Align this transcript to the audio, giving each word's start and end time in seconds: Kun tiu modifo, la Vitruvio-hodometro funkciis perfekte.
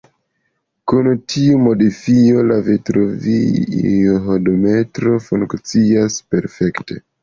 Kun 0.91 1.09
tiu 1.33 1.59
modifo, 1.65 2.41
la 2.53 2.59
Vitruvio-hodometro 2.71 5.19
funkciis 5.31 6.23
perfekte. 6.35 7.05